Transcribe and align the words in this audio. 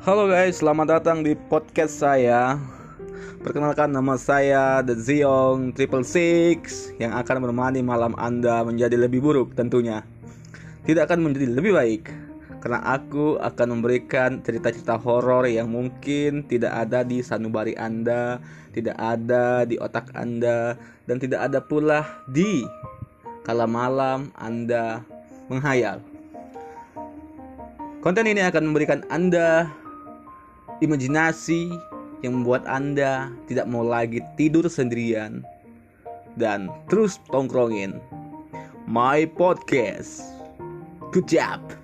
Halo 0.00 0.32
guys, 0.32 0.64
selamat 0.64 0.96
datang 0.96 1.20
di 1.20 1.36
podcast 1.36 2.00
saya. 2.00 2.56
Perkenalkan 3.44 3.92
nama 3.92 4.16
saya 4.16 4.80
The 4.80 4.96
Ziong 4.96 5.76
Triple 5.76 6.08
Six 6.08 6.88
yang 6.96 7.12
akan 7.12 7.44
menemani 7.44 7.84
malam 7.84 8.16
Anda 8.16 8.64
menjadi 8.64 8.96
lebih 8.96 9.20
buruk 9.20 9.52
tentunya. 9.52 10.00
Tidak 10.88 11.04
akan 11.04 11.20
menjadi 11.20 11.52
lebih 11.52 11.76
baik 11.76 12.08
karena 12.64 12.80
aku 12.80 13.44
akan 13.44 13.76
memberikan 13.76 14.40
cerita-cerita 14.40 14.96
horor 14.96 15.44
yang 15.44 15.68
mungkin 15.68 16.48
tidak 16.48 16.80
ada 16.80 17.04
di 17.04 17.20
sanubari 17.20 17.76
Anda, 17.76 18.40
tidak 18.72 18.96
ada 18.96 19.68
di 19.68 19.76
otak 19.76 20.16
Anda, 20.16 20.80
dan 21.04 21.20
tidak 21.20 21.44
ada 21.44 21.60
pula 21.60 22.24
di 22.24 22.64
kala 23.44 23.68
malam 23.68 24.32
Anda 24.40 25.04
menghayal. 25.52 26.00
Konten 28.00 28.24
ini 28.24 28.40
akan 28.40 28.64
memberikan 28.64 29.04
Anda 29.12 29.68
imajinasi 30.80 31.72
yang 32.20 32.40
membuat 32.40 32.68
Anda 32.68 33.32
tidak 33.48 33.68
mau 33.68 33.84
lagi 33.84 34.20
tidur 34.36 34.68
sendirian 34.68 35.44
dan 36.36 36.68
terus 36.92 37.16
tongkrongin 37.32 37.96
my 38.90 39.24
podcast. 39.38 40.24
Good 41.10 41.26
job. 41.30 41.79